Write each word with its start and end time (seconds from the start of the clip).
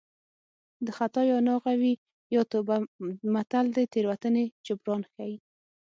د 0.85 0.87
خطا 0.97 1.21
یا 1.31 1.37
ناغه 1.47 1.73
وي 1.81 1.93
یا 2.35 2.41
توبه 2.51 2.75
متل 3.33 3.65
د 3.75 3.77
تېروتنې 3.91 4.45
جبران 4.65 5.01
ښيي 5.11 5.35